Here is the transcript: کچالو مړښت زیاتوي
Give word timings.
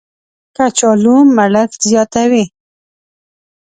کچالو 0.55 1.15
مړښت 1.35 1.81
زیاتوي 1.89 2.45